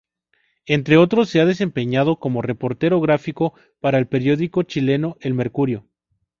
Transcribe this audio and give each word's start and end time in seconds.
Entre 0.65 0.97
otros 0.97 1.29
se 1.29 1.41
ha 1.41 1.45
desempeñado 1.45 2.15
como 2.15 2.41
reportero 2.41 2.99
gráfico 3.01 3.53
para 3.79 3.99
el 3.99 4.07
periódico 4.07 4.63
chileno 4.63 5.15
El 5.19 5.35
Mercurio. 5.35 5.85